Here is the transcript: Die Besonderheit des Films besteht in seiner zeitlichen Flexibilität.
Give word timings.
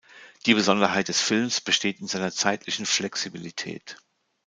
Die 0.47 0.55
Besonderheit 0.55 1.09
des 1.09 1.21
Films 1.21 1.61
besteht 1.61 1.99
in 1.99 2.07
seiner 2.07 2.31
zeitlichen 2.31 2.87
Flexibilität. 2.87 3.97